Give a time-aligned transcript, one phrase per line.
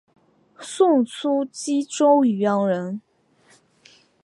[0.59, 3.03] 宋初蓟州渔阳人。